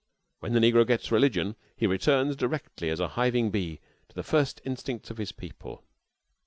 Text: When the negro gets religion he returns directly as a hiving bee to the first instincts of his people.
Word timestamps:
When 0.39 0.53
the 0.53 0.59
negro 0.59 0.87
gets 0.87 1.11
religion 1.11 1.55
he 1.75 1.85
returns 1.85 2.35
directly 2.35 2.89
as 2.89 2.99
a 2.99 3.09
hiving 3.09 3.51
bee 3.51 3.81
to 4.09 4.15
the 4.15 4.23
first 4.23 4.59
instincts 4.65 5.11
of 5.11 5.19
his 5.19 5.31
people. 5.31 5.83